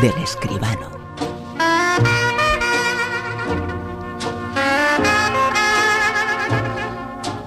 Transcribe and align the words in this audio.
del 0.00 0.14
escribano. 0.22 0.94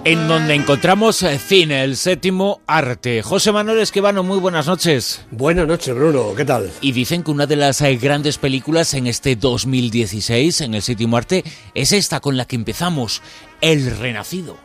en 0.03 0.25
donde 0.29 0.53
encontramos 0.53 1.21
eh, 1.23 1.37
cine, 1.37 1.83
el 1.83 1.97
séptimo 1.97 2.61
arte. 2.65 3.21
José 3.21 3.51
Manuel 3.51 3.79
Esquivano, 3.79 4.23
muy 4.23 4.39
buenas 4.39 4.65
noches. 4.65 5.25
Buenas 5.31 5.67
noches, 5.67 5.93
Bruno, 5.93 6.33
¿qué 6.33 6.45
tal? 6.45 6.71
Y 6.79 6.93
dicen 6.93 7.23
que 7.23 7.31
una 7.31 7.45
de 7.45 7.57
las 7.57 7.81
eh, 7.81 7.97
grandes 7.97 8.37
películas 8.37 8.93
en 8.93 9.07
este 9.07 9.35
2016, 9.35 10.61
en 10.61 10.75
el 10.75 10.81
séptimo 10.81 11.17
arte, 11.17 11.43
es 11.73 11.91
esta 11.91 12.21
con 12.21 12.37
la 12.37 12.45
que 12.45 12.55
empezamos, 12.55 13.21
El 13.59 13.97
Renacido. 13.97 14.55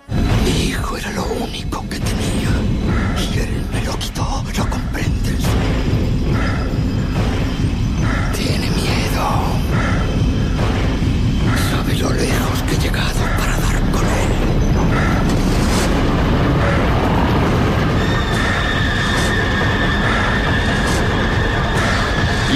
Mi 0.44 0.68
hijo 0.68 0.96
era 0.96 1.10
lo 1.10 1.24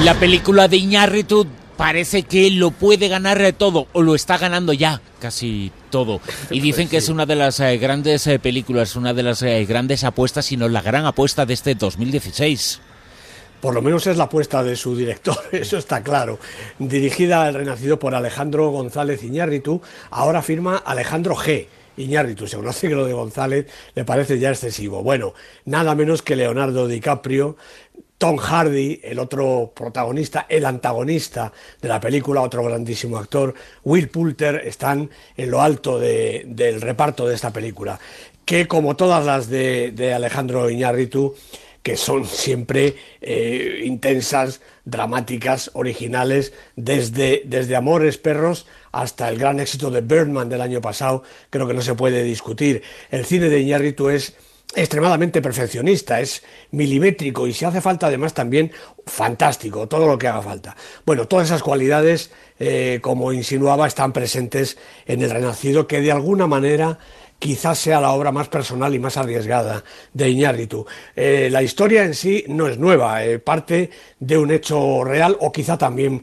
La 0.06 0.14
película 0.14 0.68
de 0.68 0.76
Iñárritu 0.76 1.48
parece 1.76 2.22
que 2.22 2.48
lo 2.52 2.70
puede 2.70 3.08
ganar 3.08 3.42
todo, 3.58 3.88
o 3.92 4.02
lo 4.02 4.14
está 4.14 4.38
ganando 4.38 4.72
ya, 4.72 5.00
casi 5.18 5.72
todo. 5.90 6.20
Y 6.48 6.60
dicen 6.60 6.88
que 6.88 6.98
es 6.98 7.08
una 7.08 7.26
de 7.26 7.34
las 7.34 7.58
eh, 7.58 7.76
grandes 7.76 8.24
eh, 8.28 8.38
películas, 8.38 8.94
una 8.94 9.12
de 9.12 9.24
las 9.24 9.42
eh, 9.42 9.64
grandes 9.64 10.04
apuestas, 10.04 10.46
sino 10.46 10.68
la 10.68 10.80
gran 10.80 11.06
apuesta 11.06 11.44
de 11.44 11.54
este 11.54 11.74
2016. 11.74 12.80
Por 13.60 13.74
lo 13.74 13.82
menos 13.82 14.06
es 14.06 14.16
la 14.16 14.24
apuesta 14.24 14.62
de 14.62 14.76
su 14.76 14.94
director, 14.94 15.38
eso 15.50 15.76
está 15.76 16.04
claro. 16.04 16.38
Dirigida 16.78 17.44
al 17.44 17.54
renacido 17.54 17.98
por 17.98 18.14
Alejandro 18.14 18.70
González 18.70 19.24
Iñárritu, 19.24 19.82
ahora 20.10 20.40
firma 20.40 20.76
Alejandro 20.76 21.34
G. 21.34 21.66
Iñárritu, 21.96 22.46
se 22.46 22.56
conoce 22.56 22.88
que 22.88 22.94
lo 22.94 23.06
de 23.06 23.12
González 23.12 23.66
le 23.96 24.04
parece 24.04 24.38
ya 24.38 24.50
excesivo. 24.50 25.02
Bueno, 25.02 25.34
nada 25.64 25.96
menos 25.96 26.22
que 26.22 26.36
Leonardo 26.36 26.86
DiCaprio, 26.86 27.56
Tom 28.18 28.38
Hardy, 28.38 29.00
el 29.04 29.18
otro 29.18 29.72
protagonista, 29.74 30.46
el 30.48 30.64
antagonista 30.64 31.52
de 31.80 31.88
la 31.88 32.00
película, 32.00 32.40
otro 32.40 32.64
grandísimo 32.64 33.18
actor, 33.18 33.54
Will 33.84 34.08
Poulter, 34.08 34.62
están 34.64 35.10
en 35.36 35.50
lo 35.50 35.60
alto 35.60 35.98
del 35.98 36.80
reparto 36.80 37.28
de 37.28 37.34
esta 37.34 37.52
película, 37.52 38.00
que 38.46 38.66
como 38.66 38.96
todas 38.96 39.24
las 39.26 39.50
de, 39.50 40.12
Alejandro 40.14 40.70
Iñárritu, 40.70 41.34
que 41.82 41.96
son 41.96 42.24
siempre 42.24 42.96
eh, 43.20 43.82
intensas, 43.84 44.60
dramáticas, 44.84 45.70
originales, 45.74 46.52
desde, 46.74 47.42
desde 47.44 47.76
Amores 47.76 48.18
Perros 48.18 48.66
hasta 48.92 49.28
el 49.28 49.38
gran 49.38 49.60
éxito 49.60 49.90
de 49.90 50.00
Birdman 50.00 50.48
del 50.48 50.62
año 50.62 50.80
pasado, 50.80 51.22
creo 51.50 51.68
que 51.68 51.74
no 51.74 51.82
se 51.82 51.94
puede 51.94 52.24
discutir. 52.24 52.82
El 53.10 53.26
cine 53.26 53.48
de 53.48 53.60
Iñárritu 53.60 54.08
es 54.08 54.34
extremadamente 54.74 55.40
perfeccionista, 55.40 56.20
es 56.20 56.42
milimétrico 56.70 57.46
y 57.46 57.52
si 57.52 57.64
hace 57.64 57.80
falta 57.80 58.08
además 58.08 58.34
también 58.34 58.72
fantástico, 59.06 59.86
todo 59.86 60.06
lo 60.06 60.18
que 60.18 60.28
haga 60.28 60.42
falta. 60.42 60.76
Bueno, 61.04 61.26
todas 61.26 61.46
esas 61.46 61.62
cualidades, 61.62 62.30
eh, 62.58 62.98
como 63.02 63.32
insinuaba, 63.32 63.86
están 63.86 64.12
presentes 64.12 64.76
en 65.06 65.22
el 65.22 65.30
Renacido, 65.30 65.86
que 65.86 66.00
de 66.00 66.12
alguna 66.12 66.46
manera 66.46 66.98
quizás 67.38 67.78
sea 67.78 68.00
la 68.00 68.12
obra 68.12 68.32
más 68.32 68.48
personal 68.48 68.94
y 68.94 68.98
más 68.98 69.16
arriesgada 69.18 69.84
de 70.14 70.30
Iñárritu. 70.30 70.86
Eh, 71.14 71.48
la 71.50 71.62
historia 71.62 72.02
en 72.04 72.14
sí 72.14 72.44
no 72.48 72.66
es 72.66 72.78
nueva, 72.78 73.24
eh, 73.24 73.38
parte 73.38 73.90
de 74.18 74.38
un 74.38 74.50
hecho 74.50 75.04
real 75.04 75.36
o 75.40 75.52
quizá 75.52 75.76
también 75.76 76.22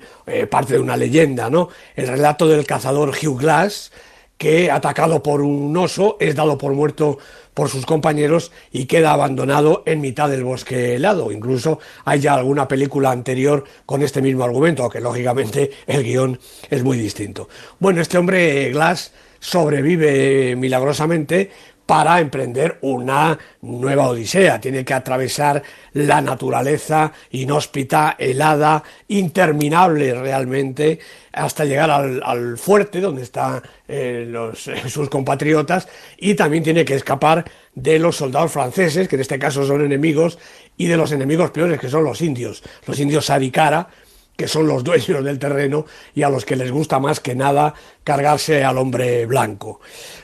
parte 0.49 0.73
de 0.73 0.79
una 0.79 0.97
leyenda, 0.97 1.49
¿no? 1.49 1.69
El 1.95 2.07
relato 2.07 2.47
del 2.47 2.65
cazador 2.65 3.09
Hugh 3.09 3.39
Glass, 3.39 3.91
que 4.37 4.71
atacado 4.71 5.23
por 5.23 5.41
un 5.41 5.75
oso 5.77 6.17
es 6.19 6.35
dado 6.35 6.57
por 6.57 6.73
muerto 6.73 7.17
por 7.53 7.69
sus 7.69 7.85
compañeros 7.85 8.51
y 8.71 8.85
queda 8.85 9.11
abandonado 9.11 9.83
en 9.85 10.01
mitad 10.01 10.29
del 10.29 10.43
bosque 10.43 10.95
helado. 10.95 11.31
Incluso 11.31 11.79
hay 12.05 12.19
ya 12.19 12.33
alguna 12.33 12.67
película 12.67 13.11
anterior 13.11 13.63
con 13.85 14.01
este 14.01 14.21
mismo 14.21 14.43
argumento, 14.43 14.83
aunque 14.83 15.01
lógicamente 15.01 15.71
el 15.87 16.03
guion 16.03 16.39
es 16.69 16.83
muy 16.83 16.97
distinto. 16.97 17.47
Bueno, 17.79 18.01
este 18.01 18.17
hombre 18.17 18.71
Glass 18.71 19.13
sobrevive 19.39 20.55
milagrosamente 20.55 21.51
para 21.85 22.19
emprender 22.19 22.77
una 22.81 23.37
nueva 23.61 24.07
odisea. 24.07 24.59
Tiene 24.59 24.85
que 24.85 24.93
atravesar 24.93 25.61
la 25.93 26.21
naturaleza 26.21 27.11
inhóspita, 27.31 28.15
helada, 28.17 28.83
interminable 29.09 30.13
realmente, 30.13 30.99
hasta 31.33 31.65
llegar 31.65 31.89
al, 31.91 32.57
fuerte 32.57 33.01
donde 33.01 33.23
están 33.23 33.61
eh, 33.87 34.31
sus 34.87 35.09
compatriotas 35.09 35.87
y 36.17 36.35
también 36.35 36.63
tiene 36.63 36.85
que 36.85 36.95
escapar 36.95 37.43
de 37.75 37.99
los 37.99 38.15
soldados 38.15 38.51
franceses, 38.51 39.07
que 39.07 39.15
en 39.15 39.21
este 39.21 39.39
caso 39.39 39.65
son 39.65 39.83
enemigos, 39.83 40.37
y 40.77 40.87
de 40.87 40.97
los 40.97 41.11
enemigos 41.11 41.51
peores, 41.51 41.79
que 41.79 41.89
son 41.89 42.03
los 42.03 42.21
indios, 42.21 42.63
los 42.87 42.99
indios 42.99 43.25
Sarikara, 43.25 43.87
que 44.35 44.47
son 44.47 44.67
los 44.67 44.83
dueños 44.83 45.23
del 45.23 45.39
terreno 45.39 45.85
y 46.15 46.23
a 46.23 46.29
los 46.29 46.45
que 46.45 46.55
les 46.55 46.71
gusta 46.71 46.99
más 46.99 47.19
que 47.19 47.35
nada 47.35 47.73
cargarse 48.03 48.63
al 48.63 48.77
hombre 48.77 49.25
blanco. 49.25 49.79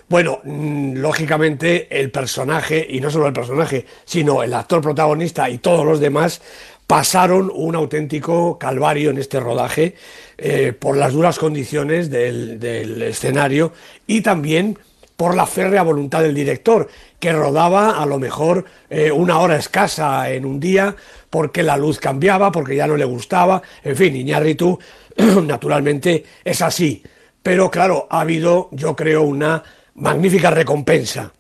Bueno, 0.07 0.39
mm, 0.43 0.95
lógicamente 0.95 1.87
el 1.99 2.11
personaje, 2.11 2.85
y 2.89 2.99
no 2.99 3.11
solo 3.11 3.27
el 3.27 3.33
personaje, 3.33 3.85
sino 4.05 4.41
el 4.43 4.53
actor 4.53 4.81
protagonista 4.81 5.49
y 5.49 5.59
todos 5.59 5.85
los 5.85 5.99
demás, 5.99 6.41
pasaron 6.89 7.51
un 7.53 7.75
auténtico 7.75 8.57
calvario 8.57 9.11
en 9.11 9.19
este 9.19 9.39
rodaje 9.39 9.93
eh, 10.39 10.73
por 10.73 10.97
las 10.97 11.13
duras 11.13 11.37
condiciones 11.37 12.09
del, 12.09 12.99
escenario 13.03 13.73
y 14.07 14.21
también 14.21 14.79
por 15.15 15.35
la 15.35 15.45
férrea 15.45 15.83
voluntad 15.83 16.23
del 16.23 16.33
director, 16.33 16.89
que 17.19 17.33
rodaba 17.33 18.01
a 18.01 18.05
lo 18.05 18.17
mejor 18.17 18.65
eh, 18.89 19.11
una 19.11 19.39
hora 19.39 19.57
escasa 19.57 20.29
en 20.31 20.45
un 20.45 20.59
día 20.59 20.95
porque 21.29 21.63
la 21.63 21.77
luz 21.77 21.99
cambiaba, 21.99 22.51
porque 22.51 22.75
ya 22.75 22.87
no 22.87 22.97
le 22.97 23.05
gustaba, 23.05 23.61
en 23.83 23.95
fin, 23.95 24.15
Iñárritu 24.15 24.79
naturalmente 25.43 26.23
es 26.43 26.61
así. 26.61 27.03
Pero 27.43 27.69
claro, 27.69 28.07
ha 28.09 28.21
habido, 28.21 28.69
yo 28.71 28.95
creo, 28.95 29.23
una 29.23 29.63
magnífica 29.95 30.49
recompensa, 30.49 31.33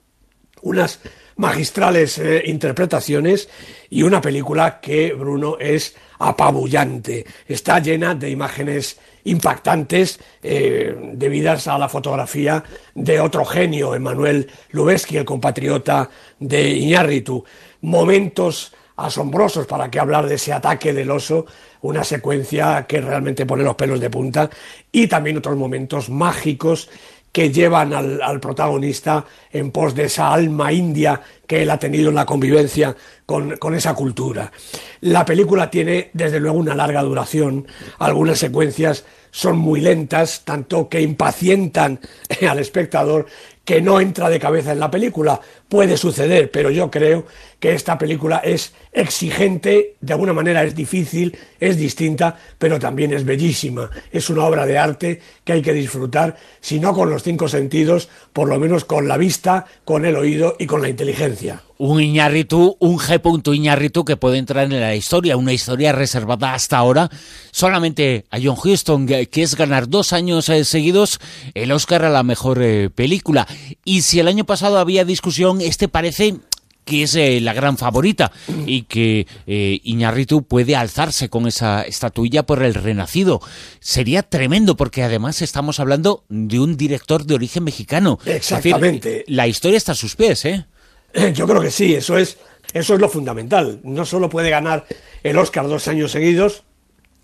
unas 0.61 0.99
magistrales 1.39 2.17
eh, 2.17 2.43
interpretaciones 2.47 3.49
y 3.89 4.03
una 4.03 4.19
película 4.19 4.81
que, 4.81 5.13
Bruno, 5.13 5.57
es 5.57 5.95
apabullante. 6.19 7.25
Está 7.47 7.79
llena 7.79 8.13
de 8.13 8.29
imágenes 8.29 8.99
impactantes 9.23 10.19
eh, 10.43 11.13
debidas 11.13 11.67
a 11.67 11.77
la 11.77 11.87
fotografía 11.87 12.61
de 12.93 13.21
otro 13.21 13.45
genio, 13.45 13.95
Emanuel 13.95 14.51
Lubezki, 14.71 15.15
el 15.15 15.23
compatriota 15.23 16.09
de 16.39 16.71
Iñárritu. 16.71 17.45
Momentos 17.81 18.73
asombrosos 18.97 19.65
para 19.65 19.89
que 19.89 19.99
hablar 19.99 20.27
de 20.27 20.35
ese 20.35 20.51
ataque 20.51 20.91
del 20.91 21.09
oso, 21.09 21.45
una 21.81 22.03
secuencia 22.03 22.85
que 22.85 22.99
realmente 22.99 23.45
pone 23.45 23.63
los 23.63 23.75
pelos 23.75 24.01
de 24.01 24.09
punta 24.09 24.49
y 24.91 25.07
también 25.07 25.37
otros 25.37 25.55
momentos 25.55 26.09
mágicos 26.09 26.89
que 27.31 27.51
llevan 27.51 27.93
al, 27.93 28.39
protagonista 28.39 29.25
en 29.51 29.71
pos 29.71 29.93
de 29.93 30.05
esa 30.05 30.33
alma 30.33 30.73
india 30.73 31.21
que 31.45 31.61
él 31.61 31.69
ha 31.69 31.77
tenido 31.77 32.09
en 32.09 32.15
la 32.15 32.25
convivencia 32.25 32.95
con, 33.25 33.57
con, 33.57 33.75
esa 33.75 33.93
cultura. 33.93 34.51
La 35.01 35.25
película 35.25 35.69
tiene 35.69 36.09
desde 36.13 36.39
luego 36.39 36.57
una 36.57 36.75
larga 36.75 37.01
duración, 37.03 37.67
algunas 37.99 38.39
secuencias 38.39 39.05
son 39.31 39.57
muy 39.57 39.81
lentas, 39.81 40.43
tanto 40.43 40.89
que 40.89 41.01
impacientan 41.01 41.99
al 42.49 42.59
espectador 42.59 43.27
que 43.69 43.83
no 43.83 44.01
entra 44.01 44.31
de 44.31 44.39
cabeza 44.39 44.71
en 44.71 44.79
la 44.79 44.89
película. 44.89 45.39
Puede 45.67 45.95
suceder, 45.95 46.49
pero 46.49 46.71
yo 46.71 46.89
creo 46.89 47.27
que 47.59 47.73
esta 47.73 47.99
película 47.99 48.37
es 48.37 48.73
exigente, 48.91 49.95
de 50.01 50.13
alguna 50.13 50.33
manera 50.33 50.63
es 50.63 50.73
difícil, 50.73 51.37
es 51.59 51.77
distinta, 51.77 52.35
pero 52.57 52.79
también 52.79 53.13
es 53.13 53.23
bellísima. 53.25 53.91
Es 54.11 54.31
una 54.31 54.45
obra 54.45 54.65
de 54.65 54.79
arte 54.79 55.21
que 55.43 55.53
hay 55.53 55.61
que 55.61 55.73
disfrutar, 55.73 56.35
si 56.59 56.79
no 56.79 56.95
con 56.95 57.11
los 57.11 57.21
cinco 57.21 57.47
sentidos, 57.47 58.09
por 58.33 58.49
lo 58.49 58.57
menos 58.57 58.85
con 58.85 59.07
la 59.07 59.17
vista, 59.17 59.67
con 59.85 60.03
el 60.03 60.15
oído 60.15 60.55
y 60.57 60.65
con 60.65 60.81
la 60.81 60.89
inteligencia. 60.89 61.61
Un 61.81 62.01
Iñarritu, 62.01 62.75
un 62.79 62.99
G. 62.99 63.55
Iñarritu 63.55 64.03
que 64.03 64.17
puede 64.17 64.37
entrar 64.37 64.65
en 64.65 64.81
la 64.81 64.95
historia, 64.95 65.37
una 65.37 65.53
historia 65.53 65.93
reservada 65.93 66.53
hasta 66.53 66.77
ahora 66.77 67.09
solamente 67.51 68.25
a 68.31 68.37
John 68.43 68.57
Huston, 68.61 69.07
que 69.07 69.41
es 69.41 69.55
ganar 69.55 69.87
dos 69.87 70.11
años 70.11 70.49
eh, 70.49 70.65
seguidos 70.65 71.21
el 71.53 71.71
Oscar 71.71 72.03
a 72.03 72.09
la 72.09 72.23
mejor 72.23 72.61
eh, 72.61 72.89
película. 72.89 73.47
Y 73.85 74.01
si 74.01 74.19
el 74.19 74.27
año 74.27 74.43
pasado 74.43 74.77
había 74.77 75.05
discusión, 75.05 75.61
este 75.61 75.87
parece 75.87 76.35
que 76.89 77.03
es 77.03 77.15
eh, 77.15 77.39
la 77.39 77.53
gran 77.53 77.77
favorita 77.77 78.31
y 78.65 78.81
que 78.81 79.27
eh, 79.47 79.79
Iñarritu 79.83 80.43
puede 80.43 80.75
alzarse 80.75 81.29
con 81.29 81.47
esa 81.47 81.83
estatuilla 81.83 82.45
por 82.45 82.63
el 82.63 82.73
renacido. 82.73 83.41
Sería 83.79 84.23
tremendo 84.23 84.75
porque 84.75 85.03
además 85.03 85.41
estamos 85.41 85.79
hablando 85.79 86.25
de 86.27 86.59
un 86.59 86.75
director 86.75 87.25
de 87.25 87.35
origen 87.35 87.63
mexicano. 87.63 88.19
Exactamente. 88.25 89.23
la 89.27 89.47
historia 89.47 89.77
está 89.77 89.93
a 89.93 89.95
sus 89.95 90.15
pies, 90.15 90.43
¿eh? 90.45 90.65
Yo 91.33 91.47
creo 91.47 91.61
que 91.61 91.71
sí, 91.71 91.95
eso 91.95 92.17
es, 92.17 92.37
eso 92.73 92.93
es 92.93 92.99
lo 92.99 93.09
fundamental. 93.09 93.79
No 93.83 94.05
solo 94.05 94.29
puede 94.29 94.49
ganar 94.49 94.85
el 95.23 95.37
Oscar 95.37 95.67
dos 95.67 95.87
años 95.87 96.11
seguidos, 96.11 96.63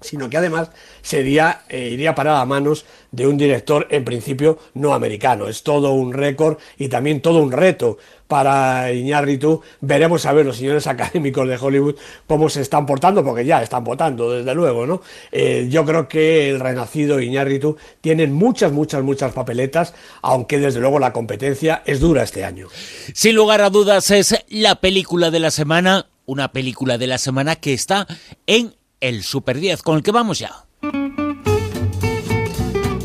sino 0.01 0.29
que 0.29 0.37
además 0.37 0.69
sería, 1.01 1.63
eh, 1.69 1.89
iría 1.91 2.15
para 2.15 2.41
a 2.41 2.45
manos 2.45 2.85
de 3.11 3.27
un 3.27 3.37
director 3.37 3.87
en 3.89 4.03
principio 4.03 4.59
no 4.73 4.93
americano. 4.93 5.47
Es 5.47 5.63
todo 5.63 5.93
un 5.93 6.13
récord 6.13 6.57
y 6.77 6.89
también 6.89 7.21
todo 7.21 7.39
un 7.39 7.51
reto 7.51 7.97
para 8.27 8.91
Iñárritu. 8.91 9.61
Veremos 9.81 10.25
a 10.25 10.33
ver 10.33 10.45
los 10.45 10.57
señores 10.57 10.87
académicos 10.87 11.47
de 11.47 11.57
Hollywood 11.57 11.95
cómo 12.27 12.49
se 12.49 12.61
están 12.61 12.85
portando, 12.85 13.23
porque 13.23 13.45
ya 13.45 13.61
están 13.61 13.83
votando, 13.83 14.31
desde 14.31 14.53
luego, 14.53 14.85
¿no? 14.85 15.01
Eh, 15.31 15.67
yo 15.69 15.85
creo 15.85 16.07
que 16.07 16.49
el 16.49 16.59
renacido 16.59 17.21
Iñárritu 17.21 17.77
tienen 18.01 18.33
muchas, 18.33 18.71
muchas, 18.71 19.03
muchas 19.03 19.33
papeletas, 19.33 19.93
aunque 20.21 20.59
desde 20.59 20.79
luego 20.79 20.99
la 20.99 21.13
competencia 21.13 21.83
es 21.85 21.99
dura 21.99 22.23
este 22.23 22.43
año. 22.43 22.67
Sin 23.13 23.35
lugar 23.35 23.61
a 23.61 23.69
dudas 23.69 24.11
es 24.11 24.35
la 24.49 24.75
película 24.75 25.31
de 25.31 25.39
la 25.39 25.51
semana, 25.51 26.07
una 26.25 26.51
película 26.51 26.97
de 26.97 27.07
la 27.07 27.17
semana 27.17 27.55
que 27.55 27.73
está 27.73 28.07
en 28.47 28.73
el 29.07 29.23
Super 29.23 29.59
10, 29.59 29.83
con 29.83 29.97
el 29.97 30.03
que 30.03 30.11
vamos 30.11 30.39
ya. 30.39 30.65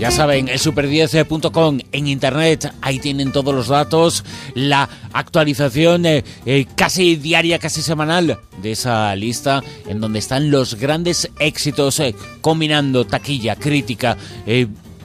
Ya 0.01 0.11
saben, 0.11 0.49
el 0.49 0.59
super10.com 0.59 1.79
en 1.93 2.07
internet, 2.07 2.73
ahí 2.81 2.99
tienen 2.99 3.33
todos 3.33 3.55
los 3.55 3.69
datos, 3.69 4.25
la 4.55 4.89
actualización 5.13 6.07
eh, 6.07 6.25
eh, 6.47 6.65
casi 6.75 7.17
diaria, 7.17 7.59
casi 7.59 7.83
semanal 7.83 8.39
de 8.63 8.73
esa 8.73 9.15
lista 9.15 9.63
en 9.87 10.01
donde 10.01 10.21
están 10.21 10.51
los 10.51 10.77
grandes 10.77 11.31
éxitos 11.39 12.01
eh, 12.01 12.15
combinando 12.41 13.07
taquilla, 13.07 13.57
crítica, 13.57 14.17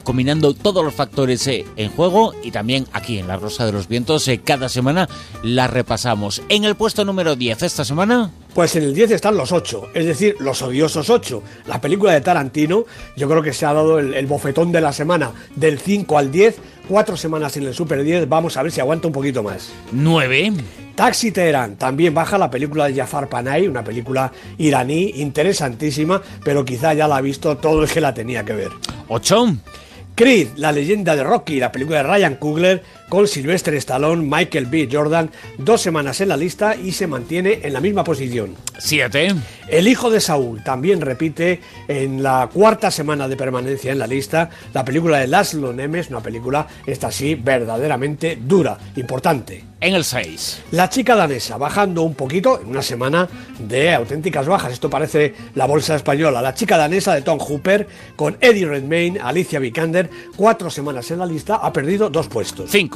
combinando 0.06 0.54
todos 0.54 0.84
los 0.84 0.94
factores 0.94 1.46
eh, 1.48 1.66
en 1.76 1.90
juego 1.90 2.32
y 2.42 2.52
también 2.52 2.86
aquí 2.92 3.18
en 3.18 3.26
La 3.26 3.36
Rosa 3.36 3.66
de 3.66 3.72
los 3.72 3.88
Vientos 3.88 4.26
eh, 4.28 4.40
cada 4.42 4.68
semana 4.68 5.08
la 5.42 5.66
repasamos. 5.66 6.42
En 6.48 6.64
el 6.64 6.76
puesto 6.76 7.04
número 7.04 7.34
10 7.34 7.64
esta 7.64 7.84
semana... 7.84 8.30
Pues 8.54 8.76
en 8.76 8.84
el 8.84 8.94
10 8.94 9.10
están 9.10 9.36
los 9.36 9.52
8, 9.52 9.88
es 9.92 10.06
decir, 10.06 10.36
los 10.38 10.62
odiosos 10.62 11.10
8. 11.10 11.42
La 11.66 11.78
película 11.78 12.12
de 12.12 12.22
Tarantino, 12.22 12.86
yo 13.14 13.28
creo 13.28 13.42
que 13.42 13.52
se 13.52 13.66
ha 13.66 13.74
dado 13.74 13.98
el, 13.98 14.26
bofetón 14.26 14.72
de 14.72 14.80
la 14.80 14.94
semana, 14.94 15.32
del 15.56 15.78
5 15.78 16.16
al 16.16 16.32
10, 16.32 16.56
cuatro 16.88 17.18
semanas 17.18 17.54
en 17.58 17.64
el 17.64 17.74
Super 17.74 18.02
10, 18.02 18.26
vamos 18.28 18.56
a 18.56 18.62
ver 18.62 18.72
si 18.72 18.80
aguanta 18.80 19.08
un 19.08 19.12
poquito 19.12 19.42
más. 19.42 19.70
9. 19.92 20.54
Taxi 20.94 21.32
Teherán, 21.32 21.76
también 21.76 22.14
baja 22.14 22.38
la 22.38 22.50
película 22.50 22.86
de 22.86 22.94
Jafar 22.94 23.28
Panay, 23.28 23.68
una 23.68 23.84
película 23.84 24.32
iraní 24.56 25.10
interesantísima, 25.16 26.22
pero 26.42 26.64
quizá 26.64 26.94
ya 26.94 27.08
la 27.08 27.18
ha 27.18 27.20
visto 27.20 27.58
todo 27.58 27.82
el 27.82 27.90
que 27.90 28.00
la 28.00 28.14
tenía 28.14 28.44
que 28.44 28.54
ver. 28.54 28.70
8. 29.08 29.56
Creed, 30.16 30.48
la 30.56 30.72
leyenda 30.72 31.14
de 31.14 31.22
Rocky, 31.22 31.60
la 31.60 31.70
película 31.70 31.98
de 31.98 32.08
Ryan 32.08 32.36
Coogler 32.36 32.82
con 33.08 33.26
Sylvester 33.28 33.74
Stallone, 33.74 34.26
Michael 34.28 34.66
B. 34.66 34.88
Jordan, 34.90 35.30
dos 35.58 35.80
semanas 35.80 36.20
en 36.20 36.28
la 36.28 36.36
lista 36.36 36.76
y 36.76 36.92
se 36.92 37.06
mantiene 37.06 37.60
en 37.62 37.72
la 37.72 37.80
misma 37.80 38.04
posición. 38.04 38.54
7. 38.78 39.34
El 39.68 39.88
hijo 39.88 40.10
de 40.10 40.20
Saúl 40.20 40.62
también 40.62 41.00
repite 41.00 41.60
en 41.88 42.22
la 42.22 42.48
cuarta 42.52 42.90
semana 42.90 43.28
de 43.28 43.36
permanencia 43.36 43.92
en 43.92 43.98
la 43.98 44.06
lista 44.06 44.50
la 44.72 44.84
película 44.84 45.18
de 45.18 45.26
Laszlo 45.26 45.72
Nemes, 45.72 46.10
una 46.10 46.20
película, 46.20 46.66
esta 46.86 47.10
sí, 47.10 47.34
verdaderamente 47.34 48.38
dura, 48.40 48.78
importante. 48.96 49.64
En 49.78 49.94
el 49.94 50.04
6. 50.04 50.62
La 50.70 50.88
chica 50.88 51.14
danesa, 51.14 51.58
bajando 51.58 52.02
un 52.02 52.14
poquito 52.14 52.60
en 52.60 52.68
una 52.68 52.80
semana 52.80 53.28
de 53.58 53.94
auténticas 53.94 54.46
bajas. 54.46 54.72
Esto 54.72 54.88
parece 54.88 55.34
la 55.54 55.66
bolsa 55.66 55.96
española. 55.96 56.40
La 56.40 56.54
chica 56.54 56.78
danesa 56.78 57.14
de 57.14 57.20
Tom 57.20 57.38
Hooper 57.38 57.86
con 58.16 58.38
Eddie 58.40 58.66
Redmayne, 58.66 59.20
Alicia 59.20 59.58
Vikander, 59.58 60.08
cuatro 60.34 60.70
semanas 60.70 61.10
en 61.10 61.18
la 61.18 61.26
lista, 61.26 61.56
ha 61.56 61.72
perdido 61.74 62.08
dos 62.08 62.26
puestos. 62.28 62.70
5. 62.70 62.95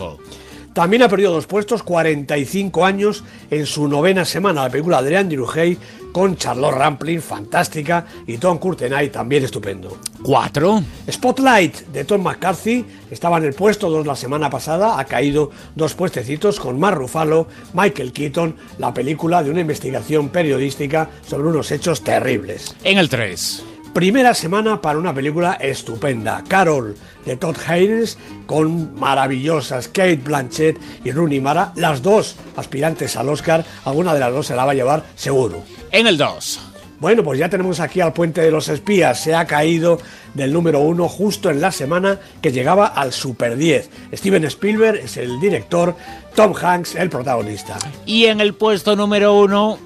También 0.72 1.02
ha 1.02 1.08
perdido 1.08 1.32
dos 1.32 1.46
puestos, 1.46 1.82
45 1.82 2.84
años 2.84 3.24
en 3.50 3.66
su 3.66 3.88
novena 3.88 4.24
semana, 4.24 4.62
la 4.62 4.70
película 4.70 5.02
de 5.02 5.16
Andrew 5.16 5.46
Hay 5.52 5.76
con 6.12 6.36
Charlotte 6.36 6.74
Rampling, 6.74 7.20
fantástica, 7.20 8.06
y 8.26 8.38
Tom 8.38 8.58
Courtenay, 8.58 9.10
también 9.10 9.44
estupendo. 9.44 9.98
4. 10.22 10.82
Spotlight 11.10 11.88
de 11.88 12.04
Tom 12.04 12.22
McCarthy 12.22 12.84
estaba 13.10 13.38
en 13.38 13.44
el 13.44 13.54
puesto 13.54 13.90
2 13.90 14.06
la 14.06 14.16
semana 14.16 14.48
pasada, 14.48 14.98
ha 14.98 15.04
caído 15.04 15.50
dos 15.74 15.94
puestecitos 15.94 16.60
con 16.60 16.78
Mark 16.78 16.98
Ruffalo, 16.98 17.48
Michael 17.74 18.12
Keaton, 18.12 18.56
la 18.78 18.94
película 18.94 19.42
de 19.42 19.50
una 19.50 19.60
investigación 19.60 20.28
periodística 20.28 21.10
sobre 21.26 21.48
unos 21.48 21.70
hechos 21.72 22.02
terribles. 22.02 22.76
En 22.84 22.98
el 22.98 23.08
3. 23.08 23.69
Primera 23.92 24.34
semana 24.34 24.80
para 24.80 25.00
una 25.00 25.12
película 25.12 25.54
estupenda, 25.54 26.44
Carol, 26.46 26.94
de 27.24 27.36
Todd 27.36 27.56
Haynes, 27.66 28.18
con 28.46 28.94
maravillosas 28.94 29.88
Kate 29.88 30.20
Blanchett 30.22 30.78
y 31.04 31.10
Rooney 31.10 31.40
Mara, 31.40 31.72
las 31.74 32.00
dos 32.00 32.36
aspirantes 32.56 33.16
al 33.16 33.28
Oscar, 33.28 33.64
alguna 33.84 34.14
de 34.14 34.20
las 34.20 34.32
dos 34.32 34.46
se 34.46 34.54
la 34.54 34.64
va 34.64 34.72
a 34.72 34.76
llevar 34.76 35.04
seguro. 35.16 35.64
En 35.90 36.06
el 36.06 36.16
2. 36.16 36.60
Bueno, 37.00 37.24
pues 37.24 37.40
ya 37.40 37.48
tenemos 37.48 37.80
aquí 37.80 38.00
al 38.00 38.12
puente 38.12 38.42
de 38.42 38.52
los 38.52 38.68
espías. 38.68 39.20
Se 39.20 39.34
ha 39.34 39.46
caído 39.46 39.98
del 40.34 40.52
número 40.52 40.80
uno 40.80 41.08
justo 41.08 41.50
en 41.50 41.60
la 41.60 41.72
semana 41.72 42.20
que 42.40 42.52
llegaba 42.52 42.86
al 42.86 43.12
Super 43.12 43.56
10. 43.56 43.90
Steven 44.12 44.44
Spielberg 44.44 45.00
es 45.00 45.16
el 45.16 45.40
director, 45.40 45.96
Tom 46.36 46.54
Hanks 46.54 46.94
el 46.94 47.10
protagonista. 47.10 47.76
Y 48.06 48.26
en 48.26 48.40
el 48.40 48.54
puesto 48.54 48.94
número 48.94 49.34
uno... 49.34 49.78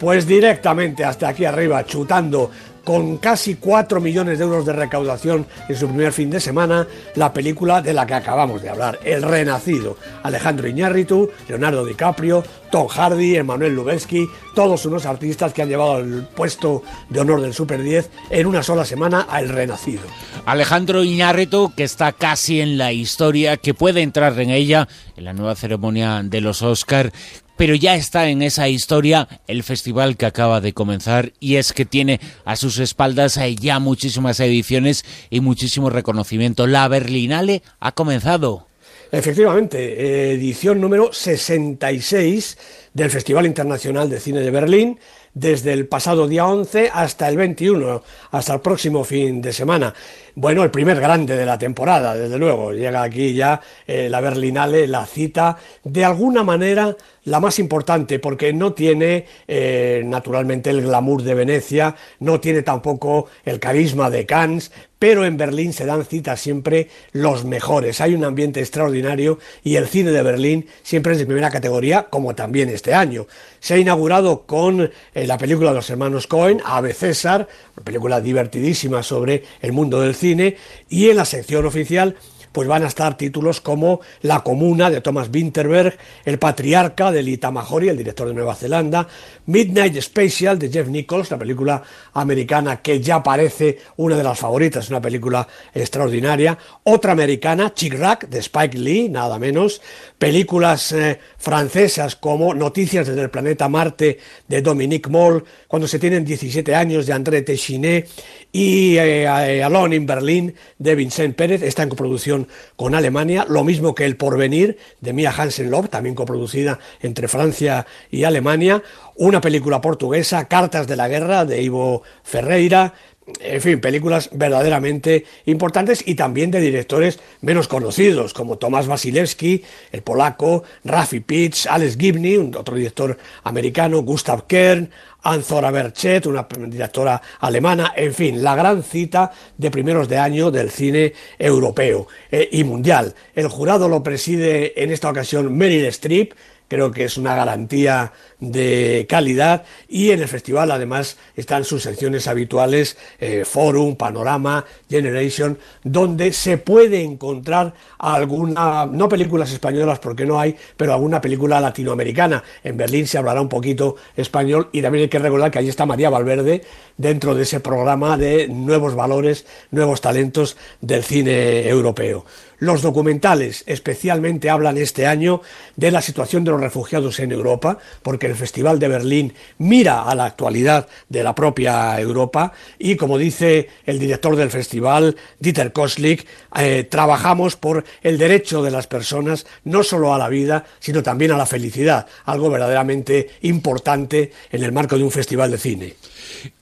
Pues 0.00 0.26
directamente 0.26 1.04
hasta 1.04 1.28
aquí 1.28 1.44
arriba, 1.44 1.86
chutando 1.86 2.50
con 2.84 3.18
casi 3.18 3.56
4 3.56 4.00
millones 4.00 4.38
de 4.38 4.44
euros 4.44 4.66
de 4.66 4.72
recaudación 4.72 5.46
en 5.68 5.76
su 5.76 5.88
primer 5.88 6.12
fin 6.12 6.30
de 6.30 6.40
semana, 6.40 6.86
la 7.14 7.32
película 7.32 7.82
de 7.82 7.92
la 7.92 8.06
que 8.06 8.14
acabamos 8.14 8.62
de 8.62 8.70
hablar, 8.70 8.98
El 9.04 9.22
Renacido. 9.22 9.96
Alejandro 10.22 10.68
Iñárritu, 10.68 11.30
Leonardo 11.48 11.84
DiCaprio, 11.84 12.42
Tom 12.72 12.88
Hardy, 12.88 13.36
Emanuel 13.36 13.74
Lubezki, 13.74 14.26
todos 14.54 14.86
unos 14.86 15.04
artistas 15.04 15.52
que 15.52 15.60
han 15.60 15.68
llevado 15.68 15.98
el 15.98 16.26
puesto 16.34 16.82
de 17.10 17.20
honor 17.20 17.42
del 17.42 17.52
Super 17.52 17.82
10 17.82 18.10
en 18.30 18.46
una 18.46 18.62
sola 18.62 18.86
semana 18.86 19.26
a 19.30 19.40
El 19.40 19.50
Renacido. 19.50 20.02
Alejandro 20.46 21.04
Iñárritu, 21.04 21.72
que 21.76 21.84
está 21.84 22.12
casi 22.12 22.62
en 22.62 22.78
la 22.78 22.90
historia, 22.90 23.58
que 23.58 23.74
puede 23.74 24.00
entrar 24.00 24.40
en 24.40 24.48
ella 24.48 24.88
en 25.16 25.24
la 25.24 25.34
nueva 25.34 25.54
ceremonia 25.54 26.22
de 26.24 26.40
los 26.40 26.62
Oscar 26.62 27.12
pero 27.58 27.74
ya 27.76 27.94
está 27.94 28.28
en 28.28 28.42
esa 28.42 28.68
historia 28.68 29.28
el 29.46 29.62
festival 29.62 30.16
que 30.16 30.26
acaba 30.26 30.60
de 30.60 30.72
comenzar 30.72 31.32
y 31.38 31.56
es 31.56 31.72
que 31.72 31.84
tiene 31.84 32.18
a 32.44 32.56
sus 32.56 32.78
espaldas 32.78 33.38
ya 33.60 33.78
muchísimas 33.78 34.40
ediciones 34.40 35.04
y 35.30 35.40
muchísimo 35.40 35.88
reconocimiento. 35.88 36.66
La 36.66 36.88
Berlinale 36.88 37.62
ha 37.78 37.92
comenzado. 37.92 38.66
Efectivamente, 39.14 40.32
edición 40.32 40.80
número 40.80 41.12
66 41.12 42.56
del 42.94 43.10
Festival 43.10 43.44
Internacional 43.44 44.08
de 44.08 44.18
Cine 44.18 44.40
de 44.40 44.50
Berlín, 44.50 44.98
desde 45.34 45.72
el 45.72 45.86
pasado 45.86 46.28
día 46.28 46.46
11 46.46 46.90
hasta 46.92 47.28
el 47.28 47.36
21, 47.36 48.02
hasta 48.30 48.54
el 48.54 48.60
próximo 48.60 49.04
fin 49.04 49.40
de 49.40 49.52
semana. 49.52 49.94
Bueno, 50.34 50.62
el 50.62 50.70
primer 50.70 50.98
grande 50.98 51.36
de 51.36 51.44
la 51.44 51.58
temporada, 51.58 52.14
desde 52.14 52.38
luego. 52.38 52.72
Llega 52.72 53.02
aquí 53.02 53.34
ya 53.34 53.60
eh, 53.86 54.08
la 54.08 54.20
Berlinale, 54.20 54.86
la 54.86 55.04
cita, 55.04 55.58
de 55.84 56.04
alguna 56.04 56.42
manera 56.42 56.96
la 57.24 57.38
más 57.38 57.58
importante, 57.58 58.18
porque 58.18 58.52
no 58.52 58.72
tiene 58.72 59.26
eh, 59.46 60.02
naturalmente 60.04 60.70
el 60.70 60.82
glamour 60.82 61.22
de 61.22 61.34
Venecia, 61.34 61.94
no 62.18 62.40
tiene 62.40 62.62
tampoco 62.62 63.26
el 63.44 63.60
carisma 63.60 64.10
de 64.10 64.26
Cannes, 64.26 64.72
pero 64.98 65.24
en 65.24 65.36
Berlín 65.36 65.72
se 65.72 65.84
dan 65.84 66.04
citas 66.04 66.40
siempre 66.40 66.88
los 67.12 67.44
mejores. 67.44 68.00
Hay 68.00 68.14
un 68.14 68.24
ambiente 68.24 68.60
extraordinario 68.60 69.38
y 69.62 69.76
el 69.76 69.86
cine 69.86 70.12
de 70.12 70.22
Berlín 70.22 70.66
siempre 70.82 71.12
es 71.12 71.18
de 71.18 71.26
primera 71.26 71.50
categoría, 71.50 72.04
como 72.08 72.34
también 72.34 72.68
este 72.68 72.94
año. 72.94 73.26
Se 73.60 73.74
ha 73.74 73.78
inaugurado 73.78 74.46
con 74.46 74.90
eh, 75.14 75.21
la 75.26 75.38
película 75.38 75.70
de 75.70 75.76
los 75.76 75.90
hermanos 75.90 76.26
Cohen, 76.26 76.60
Ave 76.64 76.94
César, 76.94 77.48
una 77.76 77.84
película 77.84 78.20
divertidísima 78.20 79.02
sobre 79.02 79.44
el 79.60 79.72
mundo 79.72 80.00
del 80.00 80.14
cine, 80.14 80.56
y 80.88 81.10
en 81.10 81.16
la 81.16 81.24
sección 81.24 81.66
oficial 81.66 82.16
pues 82.52 82.68
van 82.68 82.84
a 82.84 82.88
estar 82.88 83.16
títulos 83.16 83.60
como 83.60 84.00
La 84.20 84.40
Comuna 84.40 84.90
de 84.90 85.00
Thomas 85.00 85.28
Winterberg, 85.32 85.96
El 86.24 86.38
Patriarca 86.38 87.10
de 87.10 87.22
Lita 87.22 87.50
Mahori, 87.50 87.88
el 87.88 87.96
director 87.96 88.28
de 88.28 88.34
Nueva 88.34 88.54
Zelanda, 88.54 89.08
Midnight 89.46 90.00
Special 90.00 90.58
de 90.58 90.70
Jeff 90.70 90.88
Nichols, 90.88 91.30
la 91.30 91.38
película 91.38 91.82
americana 92.12 92.80
que 92.80 93.00
ya 93.00 93.22
parece 93.22 93.78
una 93.96 94.16
de 94.16 94.22
las 94.22 94.38
favoritas, 94.38 94.88
una 94.90 95.00
película 95.00 95.46
extraordinaria, 95.74 96.56
otra 96.84 97.12
americana, 97.12 97.72
Chick 97.74 97.94
Rack 97.94 98.28
de 98.28 98.38
Spike 98.38 98.78
Lee, 98.78 99.08
nada 99.08 99.38
menos, 99.38 99.80
películas 100.18 100.92
eh, 100.92 101.18
francesas 101.38 102.16
como 102.16 102.54
Noticias 102.54 103.06
desde 103.06 103.22
el 103.22 103.30
planeta 103.30 103.68
Marte 103.68 104.18
de 104.46 104.62
Dominique 104.62 105.10
Moll, 105.10 105.44
cuando 105.66 105.88
se 105.88 105.98
tienen 105.98 106.24
17 106.24 106.74
años 106.74 107.06
de 107.06 107.12
André 107.12 107.42
Téchiné 107.42 108.06
y 108.52 108.96
eh, 108.96 109.24
eh, 109.24 109.62
Alone 109.62 109.96
in 109.96 110.06
Berlin 110.06 110.54
de 110.78 110.94
Vincent 110.94 111.34
Pérez, 111.34 111.62
está 111.62 111.82
en 111.82 111.88
coproducción 111.88 112.41
con 112.76 112.94
Alemania, 112.94 113.46
lo 113.48 113.64
mismo 113.64 113.94
que 113.94 114.04
El 114.04 114.16
Porvenir 114.16 114.78
de 115.00 115.12
Mia 115.12 115.32
Hansen-Love, 115.36 115.88
también 115.88 116.14
coproducida 116.14 116.78
entre 117.00 117.28
Francia 117.28 117.86
y 118.10 118.24
Alemania, 118.24 118.82
una 119.16 119.40
película 119.40 119.80
portuguesa, 119.80 120.48
Cartas 120.48 120.86
de 120.86 120.96
la 120.96 121.08
Guerra 121.08 121.44
de 121.44 121.62
Ivo 121.62 122.02
Ferreira, 122.22 122.94
en 123.40 123.60
fin, 123.60 123.80
películas 123.80 124.30
verdaderamente 124.32 125.24
importantes 125.46 126.02
y 126.06 126.16
también 126.16 126.50
de 126.50 126.60
directores 126.60 127.20
menos 127.40 127.68
conocidos, 127.68 128.34
como 128.34 128.58
Tomás 128.58 128.88
Wasilewski, 128.88 129.62
el 129.92 130.02
polaco, 130.02 130.64
Rafi 130.84 131.20
Pitch, 131.20 131.66
Alex 131.66 131.96
Gibney, 131.96 132.36
otro 132.36 132.74
director 132.74 133.16
americano, 133.44 134.02
Gustav 134.02 134.46
Kern, 134.46 134.90
Anzora 135.22 135.70
Berchet, 135.70 136.26
una 136.26 136.46
directora 136.66 137.20
alemana, 137.40 137.92
en 137.96 138.14
fin, 138.14 138.42
la 138.42 138.54
gran 138.54 138.82
cita 138.82 139.30
de 139.56 139.70
primeros 139.70 140.08
de 140.08 140.18
año 140.18 140.50
del 140.50 140.70
cine 140.70 141.12
europeo 141.38 142.08
eh, 142.30 142.48
y 142.52 142.64
mundial. 142.64 143.14
El 143.34 143.48
jurado 143.48 143.88
lo 143.88 144.02
preside 144.02 144.82
en 144.82 144.90
esta 144.90 145.10
ocasión 145.10 145.56
Meryl 145.56 145.86
Streep, 145.86 146.34
creo 146.72 146.90
que 146.90 147.04
es 147.04 147.18
una 147.18 147.36
garantía 147.36 148.12
de 148.40 149.06
calidad 149.06 149.64
y 149.90 150.10
en 150.10 150.20
el 150.22 150.26
festival 150.26 150.70
además 150.70 151.18
están 151.36 151.64
sus 151.64 151.82
secciones 151.82 152.26
habituales 152.26 152.96
eh, 153.20 153.44
Forum, 153.44 153.94
Panorama, 153.94 154.64
Generation, 154.88 155.58
donde 155.84 156.32
se 156.32 156.56
puede 156.56 157.02
encontrar 157.02 157.74
alguna, 157.98 158.86
no 158.86 159.06
películas 159.06 159.52
españolas 159.52 159.98
porque 159.98 160.24
no 160.24 160.40
hay, 160.40 160.56
pero 160.74 160.94
alguna 160.94 161.20
película 161.20 161.60
latinoamericana. 161.60 162.42
En 162.64 162.78
Berlín 162.78 163.06
se 163.06 163.18
hablará 163.18 163.42
un 163.42 163.50
poquito 163.50 163.96
español 164.16 164.70
y 164.72 164.80
también 164.80 165.04
que 165.12 165.18
recordar 165.18 165.50
que 165.50 165.58
allí 165.58 165.68
está 165.68 165.84
María 165.84 166.08
Valverde 166.08 166.62
dentro 166.96 167.34
de 167.34 167.42
ese 167.42 167.60
programa 167.60 168.16
de 168.16 168.48
nuevos 168.48 168.94
valores, 168.94 169.44
nuevos 169.70 170.00
talentos 170.00 170.56
del 170.80 171.04
cine 171.04 171.68
europeo. 171.68 172.24
Los 172.62 172.80
documentales 172.80 173.64
especialmente 173.66 174.48
hablan 174.48 174.78
este 174.78 175.08
año 175.08 175.42
de 175.74 175.90
la 175.90 176.00
situación 176.00 176.44
de 176.44 176.52
los 176.52 176.60
refugiados 176.60 177.18
en 177.18 177.32
Europa, 177.32 177.78
porque 178.04 178.28
el 178.28 178.36
Festival 178.36 178.78
de 178.78 178.86
Berlín 178.86 179.34
mira 179.58 180.04
a 180.04 180.14
la 180.14 180.26
actualidad 180.26 180.86
de 181.08 181.24
la 181.24 181.34
propia 181.34 181.98
Europa 181.98 182.52
y, 182.78 182.94
como 182.94 183.18
dice 183.18 183.68
el 183.84 183.98
director 183.98 184.36
del 184.36 184.52
festival, 184.52 185.16
Dieter 185.40 185.72
Koslik, 185.72 186.24
eh, 186.54 186.86
trabajamos 186.88 187.56
por 187.56 187.82
el 188.00 188.16
derecho 188.16 188.62
de 188.62 188.70
las 188.70 188.86
personas 188.86 189.44
no 189.64 189.82
solo 189.82 190.14
a 190.14 190.18
la 190.18 190.28
vida, 190.28 190.64
sino 190.78 191.02
también 191.02 191.32
a 191.32 191.36
la 191.36 191.46
felicidad, 191.46 192.06
algo 192.26 192.48
verdaderamente 192.48 193.28
importante 193.40 194.30
en 194.52 194.62
el 194.62 194.70
marco 194.70 194.96
de 194.96 195.02
un 195.02 195.10
festival 195.10 195.50
de 195.50 195.58
cine. 195.58 195.94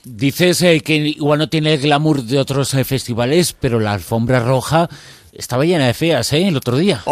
Dices 0.02 0.62
eh, 0.62 0.80
que 0.80 0.96
igual 0.96 1.40
no 1.40 1.50
tiene 1.50 1.74
el 1.74 1.80
glamour 1.82 2.22
de 2.22 2.38
otros 2.38 2.72
eh, 2.72 2.84
festivales, 2.84 3.52
pero 3.52 3.78
la 3.78 3.92
alfombra 3.92 4.40
roja 4.40 4.88
estaba 5.32 5.64
llena 5.64 5.86
de 5.86 5.94
feas, 5.94 6.32
¿eh? 6.32 6.48
El 6.48 6.56
otro 6.56 6.76
día. 6.76 7.02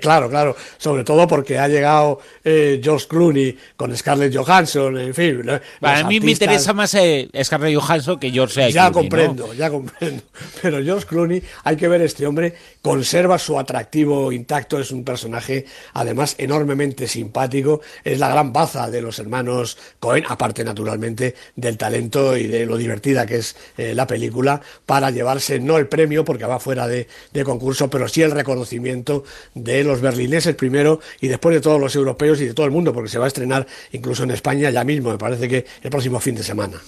claro, 0.00 0.28
claro. 0.28 0.56
Sobre 0.78 1.04
todo 1.04 1.26
porque 1.26 1.58
ha 1.58 1.68
llegado 1.68 2.20
eh, 2.44 2.80
George 2.82 3.06
Clooney 3.08 3.56
con 3.76 3.96
Scarlett 3.96 4.34
Johansson, 4.34 4.98
en 4.98 5.14
fin. 5.14 5.42
a 5.80 6.04
mí 6.04 6.20
me 6.20 6.32
interesa 6.32 6.72
más 6.72 6.94
eh, 6.94 7.28
Scarlett 7.42 7.78
Johansson 7.78 8.18
que 8.18 8.30
George 8.30 8.70
Ya 8.72 8.90
comprendo, 8.90 9.52
ya 9.54 9.70
comprendo. 9.70 10.22
Pero 10.62 10.82
George 10.82 11.06
Clooney, 11.06 11.42
hay 11.64 11.76
que 11.76 11.88
ver, 11.88 12.02
este 12.02 12.26
hombre 12.26 12.54
conserva 12.80 13.38
su 13.38 13.58
atractivo 13.58 14.32
intacto, 14.32 14.78
es 14.78 14.90
un 14.90 15.04
personaje 15.04 15.66
además 15.94 16.34
enormemente 16.38 17.06
simpático, 17.06 17.80
es 18.04 18.18
la 18.18 18.28
gran 18.28 18.52
baza 18.52 18.90
de 18.90 19.00
los 19.00 19.18
hermanos 19.18 19.78
Cohen, 19.98 20.24
aparte 20.28 20.64
naturalmente 20.64 21.34
del 21.56 21.76
talento 21.76 22.36
y 22.36 22.46
de 22.46 22.66
lo 22.66 22.76
divertida 22.76 23.26
que 23.26 23.36
es 23.36 23.56
eh, 23.76 23.94
la 23.94 24.06
película, 24.06 24.60
para 24.86 25.10
llevarse 25.10 25.60
no 25.60 25.78
el 25.78 25.88
premio, 25.88 26.24
porque 26.24 26.44
va 26.44 26.58
fuera 26.58 26.86
de, 26.86 27.06
de 27.32 27.44
concurso, 27.44 27.61
pero 27.90 28.08
sí 28.08 28.22
el 28.22 28.30
reconocimiento 28.30 29.24
de 29.54 29.84
los 29.84 30.00
berlineses 30.00 30.54
primero 30.54 31.00
y 31.20 31.28
después 31.28 31.54
de 31.54 31.60
todos 31.60 31.80
los 31.80 31.94
europeos 31.94 32.40
y 32.40 32.46
de 32.46 32.54
todo 32.54 32.66
el 32.66 32.72
mundo, 32.72 32.92
porque 32.92 33.08
se 33.08 33.18
va 33.18 33.26
a 33.26 33.28
estrenar 33.28 33.66
incluso 33.92 34.24
en 34.24 34.30
España 34.32 34.70
ya 34.70 34.84
mismo, 34.84 35.10
me 35.10 35.18
parece 35.18 35.48
que 35.48 35.64
el 35.82 35.90
próximo 35.90 36.20
fin 36.20 36.34
de 36.34 36.42
semana. 36.42 36.80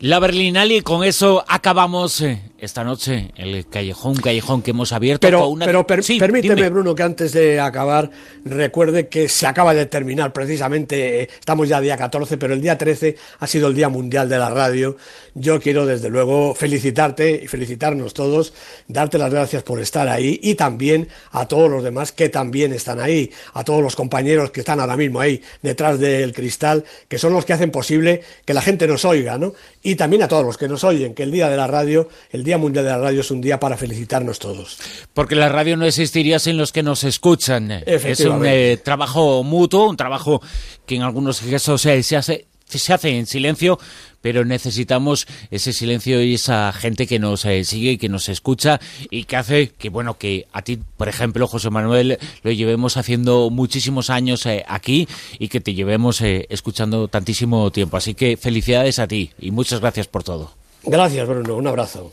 La 0.00 0.18
Berlinale, 0.18 0.82
con 0.82 1.04
eso 1.04 1.44
acabamos 1.48 2.20
eh, 2.20 2.40
esta 2.60 2.84
noche 2.84 3.30
el 3.36 3.66
callejón, 3.68 4.16
callejón 4.16 4.62
que 4.62 4.70
hemos 4.70 4.92
abierto. 4.92 5.26
Pero, 5.26 5.48
una... 5.48 5.66
pero 5.66 5.86
permíteme, 5.86 6.68
Bruno, 6.68 6.94
que 6.94 7.02
antes 7.02 7.32
de 7.32 7.58
acabar 7.58 8.10
recuerde 8.44 9.08
que 9.08 9.28
se 9.28 9.46
acaba 9.46 9.74
de 9.74 9.86
terminar 9.86 10.32
precisamente, 10.32 11.22
eh, 11.22 11.28
estamos 11.38 11.68
ya 11.68 11.80
día 11.80 11.96
14, 11.96 12.36
pero 12.38 12.54
el 12.54 12.60
día 12.60 12.76
13 12.76 13.16
ha 13.38 13.46
sido 13.46 13.68
el 13.68 13.74
Día 13.74 13.88
Mundial 13.88 14.28
de 14.28 14.38
la 14.38 14.50
Radio. 14.50 14.96
Yo 15.34 15.60
quiero 15.60 15.86
desde 15.86 16.10
luego 16.10 16.54
felicitarte 16.54 17.40
y 17.42 17.46
felicitarnos 17.46 18.14
todos, 18.14 18.52
darte 18.88 19.18
las 19.18 19.32
gracias 19.32 19.62
por 19.62 19.80
estar 19.80 20.08
ahí 20.08 20.38
y 20.42 20.54
también 20.54 21.08
a 21.32 21.46
todos 21.46 21.70
los 21.70 21.82
demás 21.82 22.12
que 22.12 22.28
también 22.28 22.72
están 22.72 23.00
ahí, 23.00 23.30
a 23.54 23.64
todos 23.64 23.82
los 23.82 23.96
compañeros 23.96 24.50
que 24.50 24.60
están 24.60 24.80
ahora 24.80 24.96
mismo 24.96 25.20
ahí 25.20 25.42
detrás 25.62 25.98
del 25.98 26.32
cristal, 26.32 26.84
que 27.08 27.18
son 27.18 27.32
los 27.32 27.44
que 27.44 27.52
hacen 27.52 27.70
posible 27.70 28.22
que 28.44 28.54
la 28.54 28.62
gente 28.62 28.86
nos 28.86 29.04
oiga, 29.04 29.38
¿no? 29.38 29.54
Y 29.82 29.94
también 29.94 30.22
a 30.22 30.28
todos 30.28 30.44
los 30.44 30.58
que 30.58 30.68
nos 30.68 30.84
oyen, 30.84 31.14
que 31.14 31.22
el 31.22 31.30
Día 31.30 31.48
de 31.48 31.56
la 31.56 31.66
Radio, 31.66 32.08
el 32.30 32.44
Día 32.44 32.49
Mundial 32.58 32.84
de 32.84 32.90
la 32.90 32.98
Radio 32.98 33.20
es 33.20 33.30
un 33.30 33.40
día 33.40 33.60
para 33.60 33.76
felicitarnos 33.76 34.38
todos. 34.38 34.78
Porque 35.14 35.34
la 35.34 35.48
radio 35.48 35.76
no 35.76 35.86
existiría 35.86 36.38
sin 36.38 36.56
los 36.56 36.72
que 36.72 36.82
nos 36.82 37.04
escuchan. 37.04 37.70
Es 37.70 38.20
un 38.20 38.44
eh, 38.46 38.78
trabajo 38.82 39.42
mutuo, 39.42 39.88
un 39.88 39.96
trabajo 39.96 40.42
que 40.86 40.96
en 40.96 41.02
algunos 41.02 41.40
casos 41.40 41.82
se 41.82 42.16
hace 42.16 42.46
se 42.78 42.92
hace 42.92 43.18
en 43.18 43.26
silencio, 43.26 43.78
pero 44.20 44.44
necesitamos 44.44 45.26
ese 45.50 45.72
silencio 45.72 46.22
y 46.22 46.34
esa 46.34 46.72
gente 46.72 47.06
que 47.06 47.18
nos 47.18 47.44
eh, 47.44 47.64
sigue 47.64 47.92
y 47.92 47.98
que 47.98 48.08
nos 48.08 48.28
escucha 48.28 48.80
y 49.10 49.24
que 49.24 49.36
hace 49.36 49.68
que, 49.70 49.88
bueno, 49.88 50.18
que 50.18 50.46
a 50.52 50.62
ti, 50.62 50.78
por 50.96 51.08
ejemplo, 51.08 51.46
José 51.46 51.70
Manuel, 51.70 52.18
lo 52.42 52.52
llevemos 52.52 52.96
haciendo 52.96 53.50
muchísimos 53.50 54.10
años 54.10 54.46
eh, 54.46 54.64
aquí 54.68 55.08
y 55.38 55.48
que 55.48 55.60
te 55.60 55.74
llevemos 55.74 56.20
eh, 56.20 56.46
escuchando 56.50 57.08
tantísimo 57.08 57.70
tiempo. 57.70 57.96
Así 57.96 58.14
que 58.14 58.36
felicidades 58.36 58.98
a 58.98 59.08
ti 59.08 59.32
y 59.38 59.50
muchas 59.50 59.80
gracias 59.80 60.06
por 60.06 60.22
todo. 60.22 60.52
Gracias, 60.82 61.26
Bruno. 61.26 61.56
Un 61.56 61.66
abrazo. 61.66 62.12